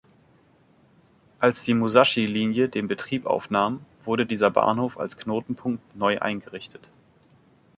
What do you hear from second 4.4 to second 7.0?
Bahnhof als Knotenpunkt neu eingerichtet.